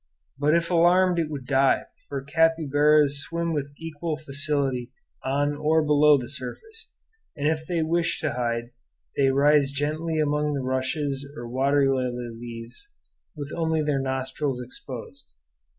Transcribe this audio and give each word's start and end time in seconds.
But 0.39 0.55
if 0.55 0.71
alarmed 0.71 1.19
it 1.19 1.29
would 1.29 1.45
dive, 1.45 1.85
for 2.09 2.23
capybaras 2.23 3.21
swim 3.21 3.53
with 3.53 3.67
equal 3.77 4.17
facility 4.17 4.91
on 5.23 5.55
or 5.55 5.85
below 5.85 6.17
the 6.17 6.27
surface; 6.27 6.91
and 7.35 7.47
if 7.47 7.67
they 7.67 7.83
wish 7.83 8.19
to 8.21 8.33
hide 8.33 8.71
they 9.15 9.27
rise 9.27 9.69
gently 9.71 10.17
among 10.19 10.55
the 10.55 10.63
rushes 10.63 11.29
or 11.37 11.47
water 11.47 11.87
lily 11.93 12.31
leaves 12.35 12.87
with 13.35 13.51
only 13.55 13.83
their 13.83 13.99
nostrils 14.01 14.59
exposed. 14.59 15.27